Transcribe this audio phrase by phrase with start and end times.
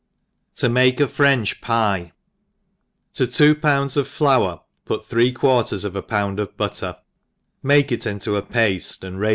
[0.55, 2.11] «7(7 make a French Pvs.
[3.13, 3.53] TO two.
[3.53, 6.97] pounds of flour put three quarters of a poand of butter,
[7.61, 9.29] make it ioto a paile, and raife ENGLISH HOUSE.